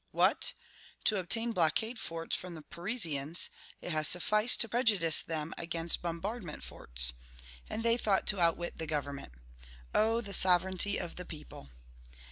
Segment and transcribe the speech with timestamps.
[0.09, 0.53] What!
[1.03, 3.51] to obtain blockade forts from the Parisians,
[3.83, 7.13] it has sufficed to prejudice them against bombardment forts!
[7.69, 9.33] And they thought to outwit the government!
[9.93, 11.69] Oh, the sovereignty of the people!...